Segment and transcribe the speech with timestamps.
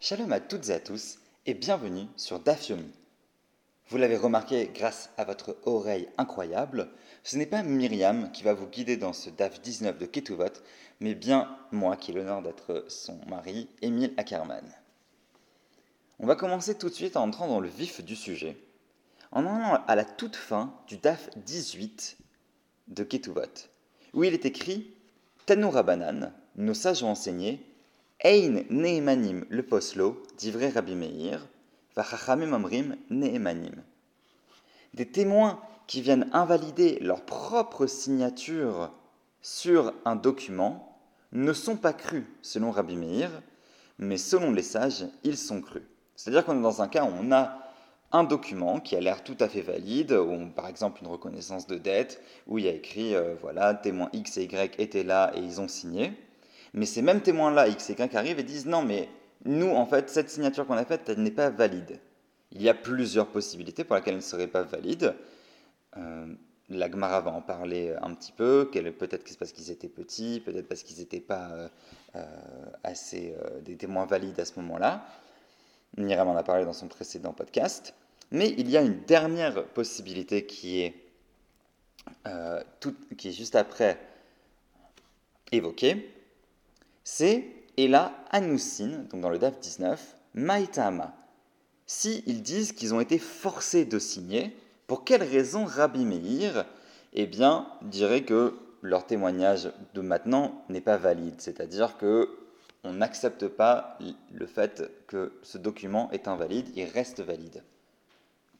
[0.00, 2.88] Shalom à toutes et à tous et bienvenue sur DAF Yomi.
[3.88, 6.88] Vous l'avez remarqué grâce à votre oreille incroyable,
[7.24, 10.62] ce n'est pas Myriam qui va vous guider dans ce DAF 19 de Ketuvot,
[11.00, 14.72] mais bien moi qui ai l'honneur d'être son mari, Émile Ackerman.
[16.20, 18.56] On va commencer tout de suite en entrant dans le vif du sujet,
[19.32, 22.18] en allant à la toute fin du DAF 18
[22.86, 23.40] de Ketuvot,
[24.14, 24.94] où il est écrit
[25.44, 27.66] Tanoura Banan, nos sages ont enseigné
[28.24, 30.20] Ein Nehemanim le poslo,
[30.74, 31.38] Rabbi Meir,
[31.94, 33.76] Vachachamim Amrim Nehemanim.
[34.92, 38.90] Des témoins qui viennent invalider leur propre signature
[39.40, 40.98] sur un document
[41.30, 43.30] ne sont pas crus selon Rabbi Meir,
[44.00, 45.84] mais selon les sages, ils sont crus.
[46.16, 47.56] C'est-à-dire qu'on est dans un cas où on a
[48.10, 51.76] un document qui a l'air tout à fait valide, ou par exemple une reconnaissance de
[51.76, 55.38] dette, où il y a écrit, euh, voilà, témoins X et Y étaient là et
[55.38, 56.14] ils ont signé.
[56.74, 59.08] Mais ces mêmes témoins-là, X et Y, arrivent et disent non, mais
[59.44, 62.00] nous, en fait, cette signature qu'on a faite, elle n'est pas valide.
[62.52, 65.14] Il y a plusieurs possibilités pour lesquelles elle ne serait pas valide.
[65.96, 66.26] Euh,
[66.70, 68.70] la Gemara va en parler un petit peu.
[68.72, 71.68] Peut-être que c'est parce qu'ils étaient petits, peut-être parce qu'ils n'étaient pas euh,
[72.16, 72.24] euh,
[72.84, 75.06] assez des témoins valides à ce moment-là.
[75.96, 77.94] Myriam en a parlé dans son précédent podcast.
[78.30, 80.94] Mais il y a une dernière possibilité qui est,
[83.16, 83.98] qui est juste après
[85.50, 86.17] évoquée
[87.10, 87.46] c'est
[87.78, 91.14] Ela Anousin, donc dans le DAF 19, Maïtama.
[91.86, 94.54] Si ils disent qu'ils ont été forcés de signer,
[94.86, 96.66] pour quelle raison Rabbi Meir
[97.14, 102.28] Eh bien, dirait que leur témoignage de maintenant n'est pas valide, c'est-à-dire que
[102.84, 103.98] on n'accepte pas
[104.30, 107.64] le fait que ce document est invalide, il reste valide.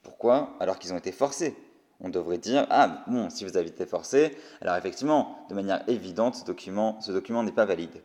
[0.03, 0.57] Pourquoi?
[0.59, 1.55] Alors qu'ils ont été forcés.
[2.01, 6.35] On devrait dire ah bon, si vous avez été forcé, alors effectivement, de manière évidente,
[6.35, 8.03] ce ce document n'est pas valide.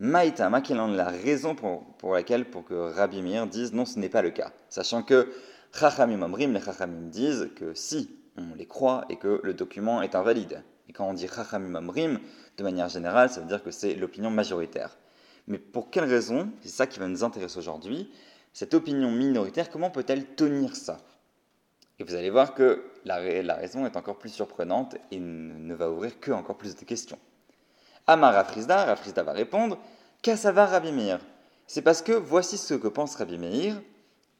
[0.00, 4.08] Maïtama, quelle est la raison pour, laquelle pour que Rabbi Meir dise non, ce n'est
[4.08, 5.32] pas le cas Sachant que
[5.74, 10.14] Chachamim Amrim, les Chachamim disent que si on les croit et que le document est
[10.14, 10.62] invalide.
[10.88, 12.20] Et quand on dit Chachamim Amrim,
[12.56, 14.96] de manière générale, ça veut dire que c'est l'opinion majoritaire.
[15.48, 18.08] Mais pour quelle raison C'est ça qui va nous intéresser aujourd'hui.
[18.52, 20.98] Cette opinion minoritaire, comment peut-elle tenir ça?
[21.98, 25.90] Et vous allez voir que la, la, raison est encore plus surprenante et ne va
[25.90, 27.18] ouvrir que encore plus de questions.
[28.08, 29.78] Amar Rafrizda, Rafrizda va répondre
[30.22, 31.20] Kassava Rabbi Meir.
[31.66, 33.82] C'est parce que voici ce que pense Rabbi Meir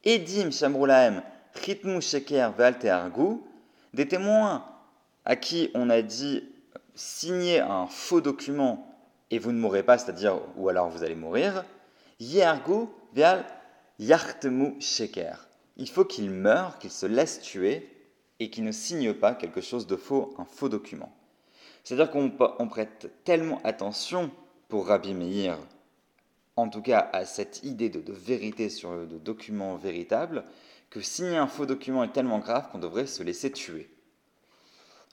[0.03, 1.21] Edim Shamrulaem
[1.53, 2.51] Chitmu Sheker
[2.89, 3.37] Argu,
[3.93, 4.65] des témoins
[5.23, 6.43] à qui on a dit
[6.95, 8.91] signez un faux document
[9.29, 11.63] et vous ne mourrez pas, c'est-à-dire ou alors vous allez mourir.
[12.19, 13.45] Yergu Veal
[13.99, 15.47] Yartemu Sheker.
[15.77, 17.87] Il faut qu'il meure, qu'il se laisse tuer
[18.39, 21.13] et qu'il ne signe pas quelque chose de faux, un faux document.
[21.89, 24.29] C'est-à-dire qu'on prête tellement attention
[24.67, 25.57] pour Rabbi Meir,
[26.55, 30.43] en tout cas à cette idée de, vérité sur le document véritable,
[30.91, 33.89] que signer un faux document est tellement grave qu'on devrait se laisser tuer.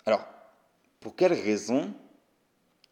[0.04, 0.22] Alors,
[1.00, 1.94] pour quelle raison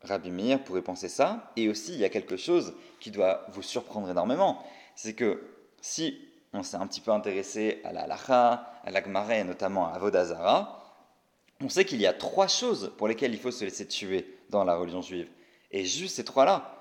[0.02, 1.52] Rabbi Meir pourrait penser ça?
[1.56, 5.42] Et aussi, il y a quelque chose qui doit vous surprendre énormément, c'est que
[5.82, 9.88] si on s'est un petit peu intéressé à la halacha, à la Gemara et notamment
[9.88, 10.83] à Avodazara,
[11.64, 14.64] on sait qu'il y a trois choses pour lesquelles il faut se laisser tuer dans
[14.64, 15.28] la religion juive.
[15.70, 16.78] Et juste ces trois-là.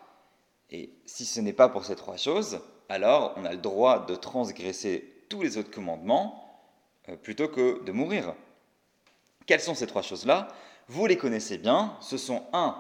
[0.70, 4.16] Et si ce n'est pas pour ces trois choses, alors on a le droit de
[4.16, 6.62] transgresser tous les autres commandements
[7.08, 8.36] euh, plutôt que de mourir.
[9.46, 10.50] Quelles sont ces trois choses-là?
[10.90, 11.96] Vous les connaissez bien.
[12.02, 12.76] Ce sont un,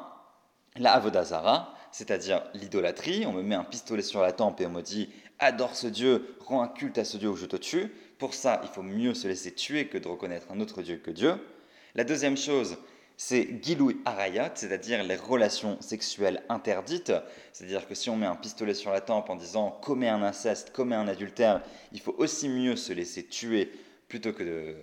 [0.75, 3.25] la avodazara, c'est-à-dire l'idolâtrie.
[3.25, 5.09] On me met un pistolet sur la tempe et on me dit
[5.40, 7.94] adore ce Dieu, rends un culte à ce Dieu ou je te tue.
[8.19, 11.12] Pour ça, il faut mieux se laisser tuer que de reconnaître un autre Dieu que
[11.12, 11.36] Dieu.
[11.96, 12.78] La deuxième chose,
[13.18, 17.14] c'est Giloui Arayat, c'est-à-dire les relations sexuelles interdites.
[17.52, 20.72] C'est-à-dire que si on met un pistolet sur la tempe en disant commets un inceste,
[20.72, 21.62] commets un adultère,
[21.92, 23.72] il faut aussi mieux se laisser tuer
[24.08, 24.76] plutôt que de,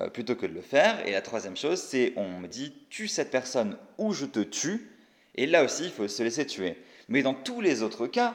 [0.00, 1.06] euh, plutôt que de le faire.
[1.06, 4.90] Et la troisième chose, c'est on me dit tue cette personne ou je te tue.
[5.36, 6.76] Et là aussi, il faut se laisser tuer.
[7.08, 8.34] Mais dans tous les autres cas,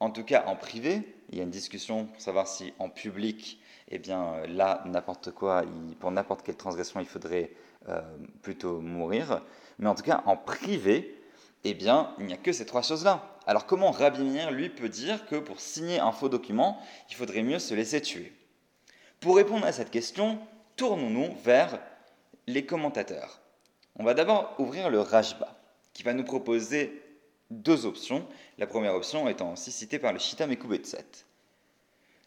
[0.00, 3.60] en tout cas en privé, il y a une discussion pour savoir si en public
[3.90, 5.62] eh bien euh, là, n'importe quoi,
[6.00, 7.50] pour n'importe quelle transgression, il faudrait
[7.88, 8.00] euh,
[8.42, 9.42] plutôt mourir.
[9.78, 11.14] Mais en tout cas, en privé,
[11.64, 13.38] eh bien, il n'y a que ces trois choses-là.
[13.46, 16.80] Alors comment Rabbi Meir, lui, peut dire que pour signer un faux document,
[17.10, 18.32] il faudrait mieux se laisser tuer?
[19.20, 20.38] Pour répondre à cette question,
[20.76, 21.78] tournons-nous vers
[22.46, 23.40] les commentateurs.
[23.96, 25.56] On va d'abord ouvrir le Rajba,
[25.92, 27.02] qui va nous proposer
[27.50, 28.26] deux options.
[28.58, 31.26] La première option étant aussi citée par le Shita Mekubetset.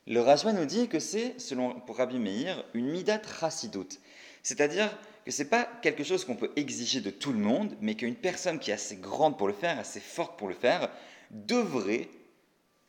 [0.08, 4.00] Le Rajma nous dit que c'est, selon pour Rabbi Meir, une midat rasidut,
[4.44, 4.90] c'est-à-dire
[5.26, 8.16] que ce n'est pas quelque chose qu'on peut exiger de tout le monde, mais qu'une
[8.16, 10.90] personne qui est assez grande pour le faire, assez forte pour le faire,
[11.30, 12.10] devrait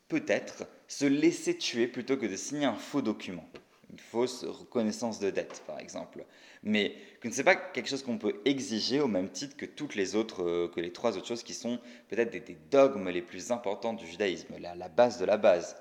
[0.08, 3.46] peut-être se laisser tuer plutôt que de signer un faux document
[3.92, 6.24] une fausse reconnaissance de dette, par exemple.
[6.62, 9.94] Mais que ce n'est pas quelque chose qu'on peut exiger au même titre que toutes
[9.94, 11.78] les autres, euh, que les trois autres choses qui sont
[12.08, 15.76] peut-être des, dogmes les plus importants du judaïsme, la base de la base.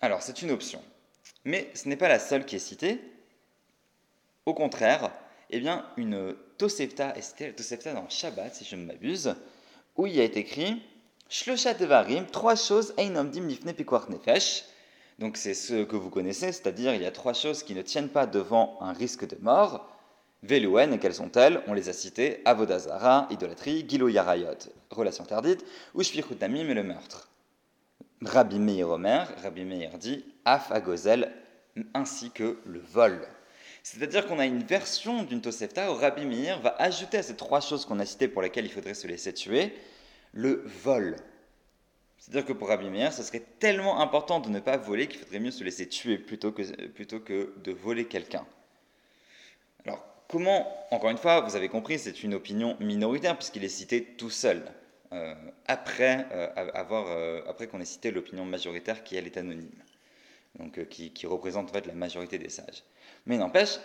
[0.00, 0.82] Alors, c'est une option.
[1.44, 3.00] Mais ce n'est pas la seule qui est citée.
[4.44, 5.10] Au contraire,
[5.50, 9.34] eh bien, une Tosefta, et c'était la Tosefta dans Shabbat, si je ne m'abuse,
[9.96, 10.82] où il y a été écrit
[11.28, 14.64] Shlosha Devarim, trois choses, Ein dim Nifne Nefesh,
[15.18, 18.10] donc c'est ce que vous connaissez, c'est-à-dire il y a trois choses qui ne tiennent
[18.10, 19.90] pas devant un risque de mort.
[20.42, 21.62] Velouen, et quelles sont-elles?
[21.66, 24.58] On les a citées Avodazara, idolâtrie, Gilo Yarayot,
[24.90, 25.64] relation interdite,
[25.94, 27.30] ou Shpichut et le meurtre.
[28.22, 31.32] Rabbi Meir Omer, Rabbi Meir dit Af Agozel,
[31.94, 33.20] ainsi que le vol.
[33.82, 37.60] C'est-à-dire qu'on a une version d'une Tosefta où Rabbi Meir va ajouter à ces trois
[37.60, 39.74] choses qu'on a citées pour lesquelles il faudrait se laisser tuer,
[40.32, 41.16] le vol.
[42.18, 45.38] C'est-à-dire que pour Rabbi Meir, ce serait tellement important de ne pas voler qu'il faudrait
[45.38, 48.46] mieux se laisser tuer plutôt que, plutôt que de voler quelqu'un.
[49.84, 54.02] Alors, comment, encore une fois, vous avez compris, c'est une opinion minoritaire puisqu'il est cité
[54.02, 54.64] tout seul,
[55.66, 59.82] après, euh, avoir, euh, après qu'on ait cité l'opinion majoritaire qui, elle, est anonyme,
[60.58, 62.82] donc qui, représente en la majorité des sages.
[63.26, 63.78] Mais n'empêche,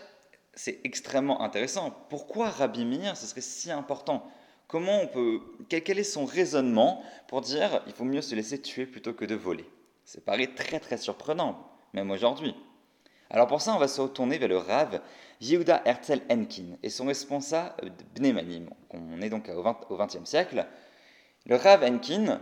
[0.53, 1.91] c'est extrêmement intéressant.
[2.09, 4.29] Pourquoi Rabbi Meir, ce serait si important?
[4.67, 8.85] Comment on peut, quel, est son raisonnement pour dire il faut mieux se laisser tuer
[8.85, 9.65] plutôt que de voler?
[10.05, 12.55] Ça paraît très très surprenant, même aujourd'hui.
[13.29, 15.01] Alors pour ça, on va se retourner vers le Rav
[15.41, 18.69] Yehuda Herzl Enkin et son responsable Bnemanim.
[18.91, 19.49] On est donc
[19.89, 20.65] au XXe siècle.
[21.45, 22.41] Le Rav Enkin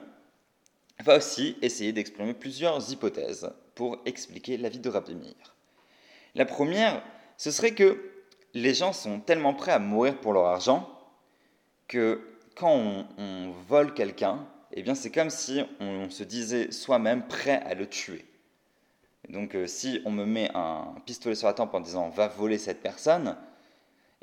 [1.03, 5.15] va aussi essayer d'exprimer plusieurs hypothèses pour expliquer la vie de Rabbi.
[6.35, 7.01] La première,
[7.37, 8.11] ce serait que
[8.53, 10.89] les gens sont tellement prêts à mourir pour leur argent
[11.87, 12.21] que
[12.55, 17.73] quand on, vole quelqu'un, eh bien c'est comme si on, se disait soi-même prêt à
[17.73, 18.25] le tuer.
[19.29, 22.57] donc euh, si on me met un pistolet sur la tempe en disant va voler
[22.57, 23.37] cette personne,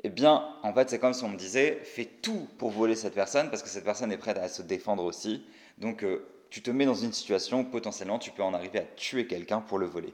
[0.03, 3.15] eh bien en fait c'est comme si on me disait fais tout pour voler cette
[3.15, 5.45] personne parce que cette personne est prête à se défendre aussi.
[5.77, 8.85] Donc euh, tu te mets dans une situation où potentiellement tu peux en arriver à
[8.95, 10.13] tuer quelqu'un pour le voler.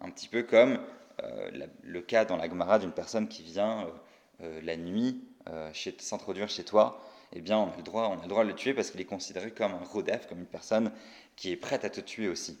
[0.00, 0.78] Un petit peu comme
[1.22, 3.86] euh, le cas dans la Gemara d'une personne qui vient
[4.64, 8.28] la nuit euh, s'introduire chez toi, eh bien, on a, le droit, on a le
[8.28, 10.92] droit de le tuer parce qu'il est considéré comme un rodef, comme une personne
[11.34, 12.58] qui est prête à te tuer aussi.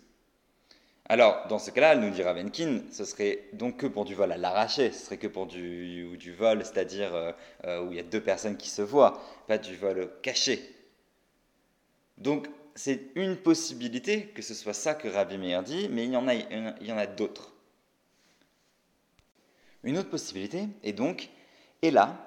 [1.12, 4.38] Alors, dans ce cas-là, nous dit Ravenkin, ce serait donc que pour du vol à
[4.38, 7.32] l'arraché, ce serait que pour du, vol, c'est-à-dire euh,
[7.64, 10.74] euh, où il y a deux personnes qui se voient, pas du vol caché.
[12.16, 16.16] Donc, c'est une possibilité que ce soit ça que Rabbi Meir dit, mais il y
[16.16, 16.26] en
[16.96, 17.52] a, d'autres.
[19.84, 21.28] Une autre possibilité est donc,
[21.82, 22.26] et là,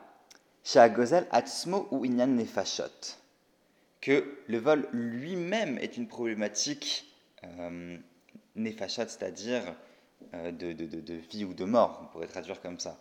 [1.31, 3.17] Atzmo ou Inyan Nefashot,
[3.99, 7.11] que le vol lui-même est une problématique
[7.43, 7.97] euh,
[8.55, 9.63] Nefashot, c'est-à-dire
[10.33, 12.97] euh, de, de, de, vie ou de mort, on pourrait traduire comme ça.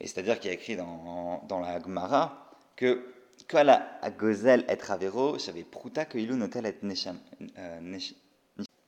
[0.00, 3.12] Et c'est-à-dire qu'il y a écrit dans, dans la Gemara que
[3.48, 6.74] Kala Agozel et Travero, j'avais pruta que ilu notel et
[7.58, 7.98] euh,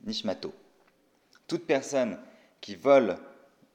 [0.05, 0.55] nishmato.
[1.47, 2.19] Toute personne
[2.61, 3.19] qui vole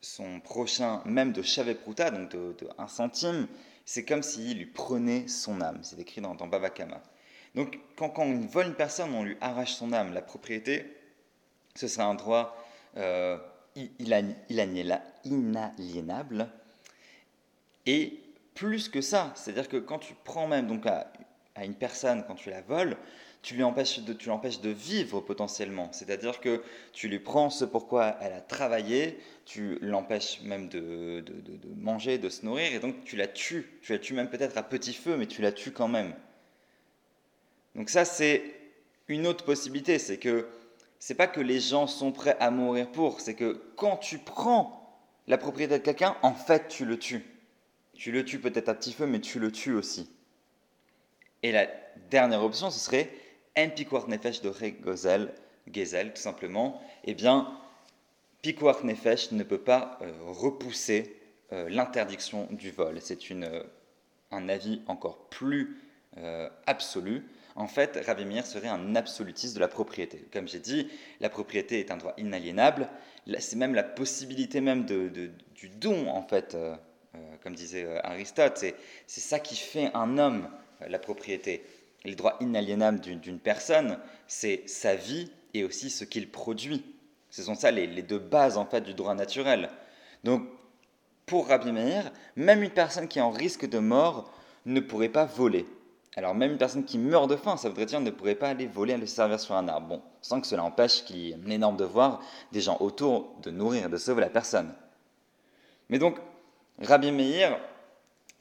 [0.01, 1.41] son prochain, même de
[1.73, 3.47] Pruta, donc de, de 1 centime,
[3.85, 5.79] c'est comme s'il lui prenait son âme.
[5.83, 7.01] C'est écrit dans, dans Babakama.
[7.55, 10.13] Donc, quand, on vole une personne, on lui arrache son âme.
[10.13, 10.85] La propriété,
[11.75, 12.55] ce serait un droit
[12.97, 13.37] euh,
[15.25, 16.49] inaliénable.
[17.85, 18.19] Et
[18.55, 21.11] plus que ça, c'est-à-dire que quand tu prends même donc à,
[21.55, 22.97] à une personne, quand tu la voles,
[23.41, 25.89] tu lui empêches de, l'empêches de vivre potentiellement.
[25.91, 31.57] C'est-à-dire que tu lui prends ce pourquoi elle a travaillé, tu l'empêches même de, de,
[31.57, 33.65] de, manger, de se nourrir, et donc tu la tues.
[33.81, 36.13] Tu la tues même peut-être à petit feu, mais tu la tues quand même.
[37.75, 38.43] Donc ça, c'est
[39.07, 40.47] une autre possibilité, c'est que
[40.99, 44.79] c'est pas que les gens sont prêts à mourir pour, c'est que quand tu prends
[45.27, 47.25] la propriété de quelqu'un, en fait, tu le tues.
[47.93, 50.09] Tu le tues peut-être à petit feu, mais tu le tues aussi.
[51.43, 51.67] Et la
[52.09, 53.09] dernière option, ce serait
[53.55, 54.51] un pikuach nefesh de
[54.81, 55.33] Gozel,
[55.71, 57.53] Gezel, tout simplement, eh bien,
[58.41, 61.15] pikuach nefesh ne peut pas euh, repousser
[61.51, 62.99] euh, l'interdiction du vol.
[63.01, 63.63] C'est euh,
[64.31, 65.77] un avis encore plus
[66.65, 67.29] absolu.
[67.59, 70.25] En fait, Rabbi Meir serait un absolutiste de la propriété.
[70.33, 70.87] Comme j'ai dit,
[71.19, 72.89] la propriété est un droit inaliénable.
[73.37, 75.09] C'est même la possibilité même de,
[75.55, 76.57] du don, en fait,
[77.43, 78.57] comme disait Aristote.
[78.57, 80.49] C'est ça qui fait un homme,
[80.87, 81.63] la propriété
[82.05, 83.97] les droits inaliénables d'une personne,
[84.27, 86.85] c'est sa vie et aussi ce qu'il produit.
[87.29, 89.69] Ce sont ça les, deux bases en fait du droit naturel.
[90.23, 90.47] Donc,
[91.25, 94.33] pour Rabbi Meir, même une personne qui est en risque de mort
[94.65, 95.65] ne pourrait pas voler.
[96.19, 98.67] Alors même une personne qui meurt de faim, ça voudrait dire ne pourrait pas aller
[98.67, 99.87] voler et le servir sur un arbre.
[99.87, 102.19] Bon, sans que cela empêche qu'il y ait un énorme devoir
[102.51, 104.73] des gens autour de nourrir et de sauver la personne.
[105.87, 106.17] Mais donc,
[106.81, 107.57] Rabbi Meir,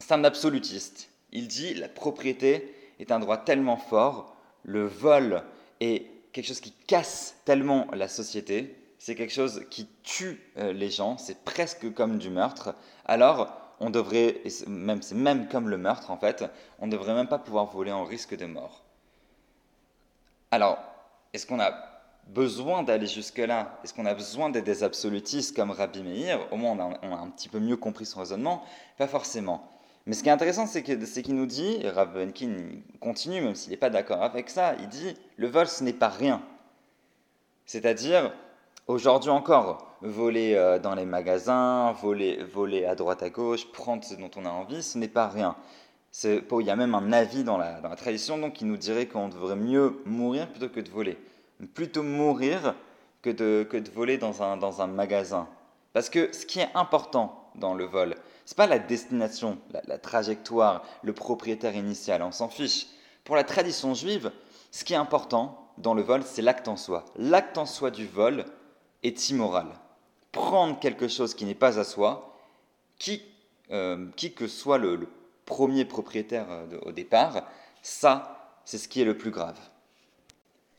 [0.01, 1.09] c'est un absolutiste.
[1.31, 5.45] Il dit la propriété est un droit tellement fort, le vol
[5.79, 10.91] est quelque chose qui casse tellement la société, c'est quelque chose qui tue euh, les
[10.91, 12.75] gens, c'est presque comme du meurtre.
[13.05, 16.45] Alors, on devrait, même c'est même comme le meurtre en fait,
[16.79, 18.85] on ne devrait même pas pouvoir voler en risque de mort.
[20.51, 20.79] Alors,
[21.33, 21.73] est-ce qu'on a
[22.29, 23.79] besoin d'aller jusque-là?
[23.85, 26.41] Est-ce qu'on a besoin d'être des absolutistes comme Rabbi Meir?
[26.53, 28.65] Au moins, on a, un petit peu mieux compris son raisonnement
[28.97, 29.71] Pas forcément.
[30.07, 32.57] Mais ce qui est intéressant, c'est qu'il nous dit, et Rav Benkin
[32.99, 36.09] continue, même s'il n'est pas d'accord avec ça, il dit le vol, ce n'est pas
[36.09, 36.41] rien.
[37.67, 38.33] C'est-à-dire,
[38.89, 44.15] aujourd'hui encore, voler euh, dans les magasins, voler, voler à droite à gauche, prendre ce
[44.15, 45.55] dont on a envie, ce n'est pas rien.
[46.25, 49.07] Il y a même un avis dans la, dans la tradition donc, qui nous dirait
[49.07, 51.19] qu'on devrait mieux mourir plutôt que de voler.
[51.75, 52.75] Plutôt mourir
[53.23, 55.47] que de, que de voler dans un, dans un magasin.
[55.93, 58.15] Parce que ce qui est important dans le vol,
[58.45, 62.87] ce n'est pas la destination, la, trajectoire, le propriétaire initial, on s'en fiche.
[63.25, 64.33] Pour la tradition juive,
[64.71, 67.05] ce qui est important dans le vol, c'est l'acte en soi.
[67.17, 68.45] L'acte en soi du vol
[69.03, 69.69] est immoral
[70.33, 72.37] prendre quelque chose qui n'est pas à soi,
[72.99, 73.23] qui,
[73.71, 75.09] euh, qui que soit le,
[75.45, 77.49] premier propriétaire euh, au départ,
[77.83, 79.59] ça, c'est ce qui est le plus grave.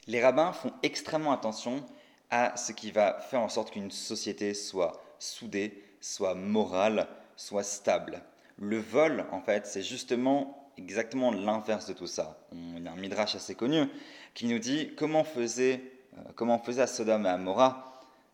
[0.05, 1.83] Les rabbins font extrêmement attention
[2.29, 8.21] à ce qui va faire en sorte qu'une société soit soudée, soit morale, soit stable.
[8.59, 12.39] Le vol, en fait, c'est justement exactement l'inverse de tout ça.
[12.53, 13.87] Y a un midrash assez connu
[14.35, 15.81] qui nous dit comment faisait,
[16.15, 17.88] euh, comment faisait à Sodome et à Gomorrah,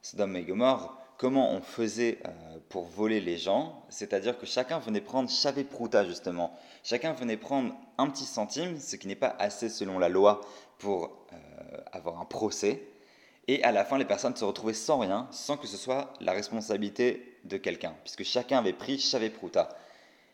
[0.05, 2.29] Sodome et Gomorrah, comment on faisait euh,
[2.69, 6.55] pour voler les gens, c'est-à-dire que chacun venait prendre chavé prouta justement.
[6.83, 10.41] Chacun venait prendre un petit centime, ce qui n'est pas assez selon la loi
[10.77, 11.37] pour euh,
[11.91, 12.83] avoir un procès.
[13.47, 16.33] Et à la fin, les personnes se retrouvaient sans rien, sans que ce soit la
[16.33, 19.69] responsabilité de quelqu'un, puisque chacun avait pris chavé prouta.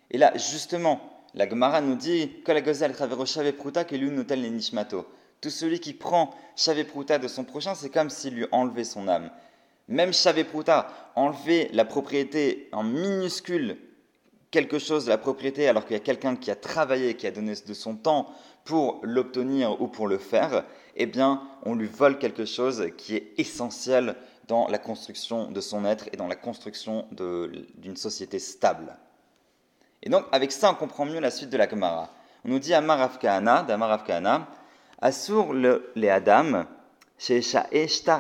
[0.10, 1.00] Et là, justement,
[1.34, 5.08] la Gemara nous dit que la gazelle travers chavé prouta que l'une tel nishmato.
[5.40, 9.08] Tout celui qui prend chavé prouta de son prochain, c'est comme s'il lui enlevait son
[9.08, 9.32] âme.
[9.91, 10.12] Même
[10.50, 13.77] Prouta, enlever la propriété en minuscule
[14.50, 17.31] quelque chose de la propriété alors qu'il y a quelqu'un qui a travaillé, qui a
[17.31, 18.29] donné de son temps
[18.63, 20.63] pour l'obtenir ou pour le faire,
[20.95, 24.15] eh bien, on lui vole quelque chose qui est essentiel
[24.48, 28.98] dans la construction de son être et dans la construction d'une société stable.
[30.03, 32.10] Et donc, avec ça, on comprend mieux la suite de la Gemara.
[32.45, 34.48] On nous dit Amar Afkahana, d'Amar Afkahana,
[35.01, 36.65] Assur le, les Adam,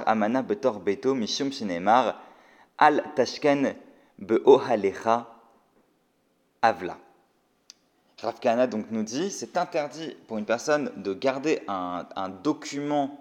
[0.05, 1.49] amana betor beto mishum
[2.77, 3.75] al tashken
[4.19, 5.27] beohalecha
[6.61, 6.97] avla.
[8.21, 13.17] Rav donc nous dit c'est interdit pour une personne de garder un, un document,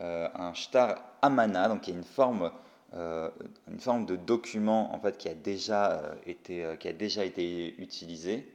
[0.00, 2.50] euh, un shtar amana, donc qui est une forme,
[2.94, 3.30] euh,
[3.70, 7.80] une forme de document en fait qui a déjà euh, été, qui a déjà été
[7.80, 8.48] utilisé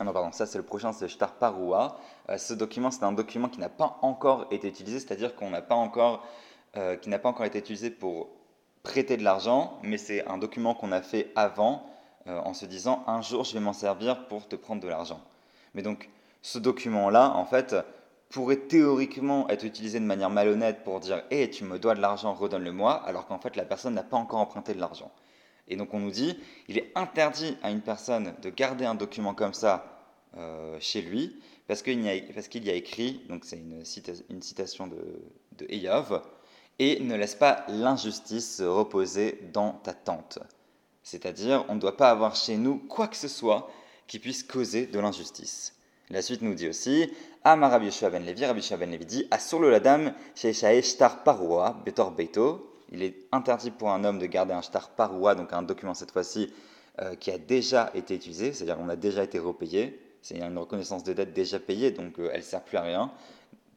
[0.00, 1.98] ah non, pardon, ça c'est le prochain, c'est Shtar Parua.
[2.28, 5.62] Euh, ce document, c'est un document qui n'a pas encore été utilisé, c'est-à-dire qu'on n'a
[5.62, 6.26] pas encore,
[6.76, 8.28] euh, qui n'a pas encore été utilisé pour
[8.82, 11.86] prêter de l'argent, mais c'est un document qu'on a fait avant
[12.26, 15.20] euh, en se disant un jour je vais m'en servir pour te prendre de l'argent.
[15.74, 16.10] Mais donc
[16.42, 17.76] ce document-là, en fait,
[18.30, 22.00] pourrait théoriquement être utilisé de manière malhonnête pour dire hé, hey, tu me dois de
[22.00, 25.12] l'argent, redonne-le-moi, alors qu'en fait la personne n'a pas encore emprunté de l'argent.
[25.68, 29.34] Et donc on nous dit, il est interdit à une personne de garder un document
[29.34, 29.94] comme ça
[30.36, 32.08] euh, chez lui, parce qu'il y,
[32.70, 35.22] a écrit, donc c'est une, citation de,
[35.58, 36.20] de Eyov,
[36.78, 40.38] et ne laisse pas l'injustice reposer dans ta tente.
[41.02, 43.70] C'est-à-dire, on ne doit pas avoir chez nous quoi que ce soit
[44.06, 45.74] qui puisse causer de l'injustice.
[46.10, 47.10] La suite nous dit aussi,
[47.44, 49.28] Amar Rabbi ben Levi, Rabbi ben Levi dit,
[49.58, 54.62] le ladam, shtar parua, betor beito, il est interdit pour un homme de garder un
[54.62, 56.52] shtar paroua, donc un document cette fois-ci
[57.00, 60.00] euh, qui a déjà été utilisé, c'est-à-dire qu'on a déjà été repayé.
[60.22, 63.10] C'est une reconnaissance de dette déjà payée, donc euh, elle ne sert plus à rien.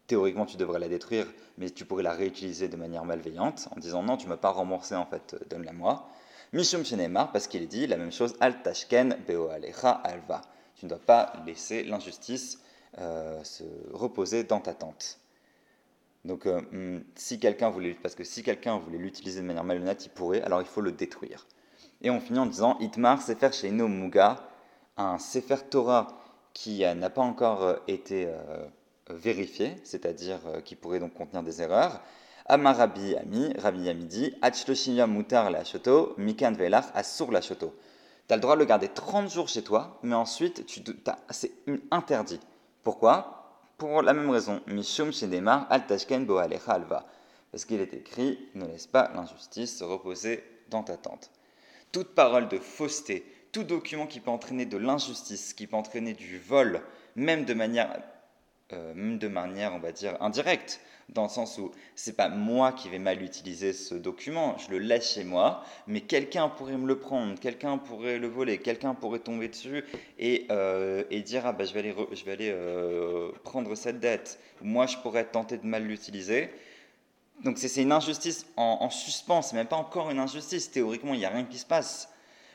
[0.05, 1.25] Théoriquement, tu devrais la détruire,
[1.57, 4.51] mais tu pourrais la réutiliser de manière malveillante en disant non, tu ne m'as pas
[4.51, 6.07] remboursé en fait, euh, donne-la moi.
[6.53, 10.41] Mishum Shenemar, parce qu'il dit la même chose, Al Tashken Beo Alecha Alva.
[10.75, 12.59] Tu ne dois pas laisser l'injustice
[13.43, 15.19] se reposer dans ta tente.
[16.27, 20.05] Donc, euh, hmm, si quelqu'un voulait, parce que si quelqu'un voulait l'utiliser de manière malhonnête,
[20.05, 21.47] il pourrait, alors il faut le détruire.
[22.01, 24.35] Et on finit en disant Itmar Sefer Sheino Muga,
[24.97, 26.07] un Sefer Torah
[26.53, 28.27] qui euh, n'a pas encore euh, été
[29.09, 32.01] vérifié, c'est-à-dire qui pourrait donc contenir des erreurs.
[32.45, 34.35] Amar Rabbi Ami, Rabbi Ami dit
[35.07, 37.73] Mutar la Shoto, Mikan Velach Asur la Shoto.
[38.27, 40.69] Tu le droit de le garder 30 jours chez toi, mais ensuite,
[41.29, 41.53] c'est
[41.89, 42.41] interdit.
[42.83, 43.36] Pourquoi?
[43.77, 44.61] Pour la même raison.
[44.65, 47.05] Mishum Shedemar al Tashken Boalecha Alva.
[47.51, 51.29] Parce qu'il est écrit Ne laisse pas l'injustice se reposer dans ta tente.
[51.91, 56.39] Toute parole de fausseté, tout document qui peut entraîner de l'injustice, qui peut entraîner du
[56.39, 56.81] vol,
[57.15, 58.01] même de manière,
[58.73, 62.73] euh, même de manière, on va dire, indirecte, dans le sens où c'est pas moi
[62.73, 66.85] qui vais mal utiliser ce document, je le laisse chez moi, mais quelqu'un pourrait me
[66.85, 69.85] le prendre, quelqu'un pourrait le voler, quelqu'un pourrait tomber dessus
[70.19, 73.99] et, euh, et dire ah bah, je vais aller, je vais aller euh, prendre cette
[74.01, 74.39] dette.
[74.61, 76.49] Moi je pourrais tenter de mal l'utiliser.
[77.43, 80.71] Donc c'est une injustice en, en suspens, c'est même pas encore une injustice.
[80.71, 82.09] Théoriquement il n'y a rien qui se passe,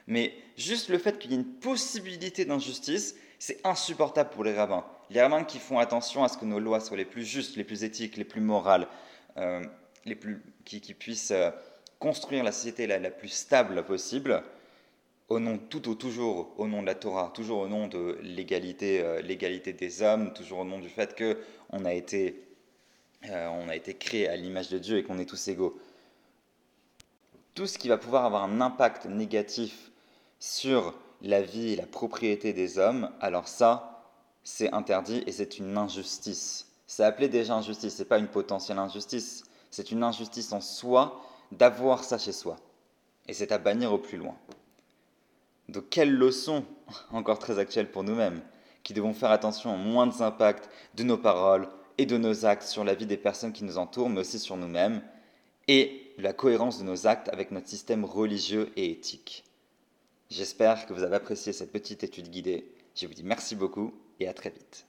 [0.07, 3.15] mais juste le fait qu'il y ait une possibilité d'injustice,
[3.45, 4.85] c'est insupportable pour les rabbins.
[5.11, 7.65] Les rabbins qui font attention à ce que nos lois soient les plus justes, les
[7.65, 8.87] plus éthiques, les plus morales,
[9.37, 9.65] euh,
[10.05, 11.51] les plus, qui, puissent euh,
[11.99, 14.45] construire la société la, plus stable possible,
[15.29, 19.03] au nom, tout au, toujours au nom de la Torah, toujours au nom de l'égalité,
[19.03, 22.45] euh, des hommes, toujours au nom du fait qu'on a été,
[23.29, 25.81] on a été créé à l'image de Dieu et qu'on est tous égaux.
[27.57, 29.91] Tout ce qui va pouvoir avoir un impact négatif
[30.39, 34.05] sur la vie et la propriété des hommes, alors ça,
[34.43, 36.67] c'est interdit et c'est une injustice.
[36.87, 42.05] C'est appelé déjà injustice, c'est pas une potentielle injustice, c'est une injustice en soi d'avoir
[42.05, 42.57] ça chez soi.
[43.29, 44.35] Et c'est à bannir au plus loin.
[45.69, 46.65] Donc quelle leçon,
[47.13, 48.43] encore très actuelle pour nous-mêmes,
[48.83, 52.83] qui devons faire attention aux moindres impacts de nos paroles et de nos actes sur
[52.83, 55.03] la vie des personnes qui nous entourent, mais aussi sur nous-mêmes,
[55.69, 59.45] et la cohérence de nos actes avec notre système religieux et éthique.
[60.33, 62.65] J'espère que vous avez apprécié cette petite étude guidée.
[62.95, 64.87] Je vous dis merci beaucoup et à très vite.